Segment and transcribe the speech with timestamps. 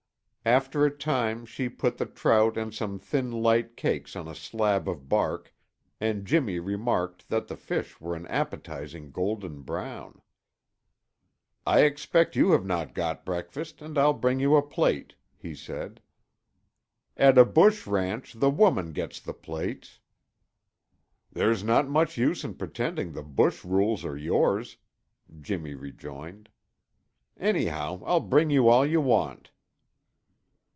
[0.43, 4.89] After a time, she put the trout and some thin light cakes on a slab
[4.89, 5.53] of bark,
[5.99, 10.19] and Jimmy remarked that the fish were an appetizing golden brown.
[11.63, 16.01] "I expect you have not got breakfast, and I'll bring you a plate," he said.
[17.15, 19.99] "At a bush ranch the woman gets the plates."
[21.31, 24.77] "There's not much use in pretending the bush rules are yours,"
[25.39, 26.49] Jimmy rejoined.
[27.37, 29.51] "Anyhow, I'll bring you all you want."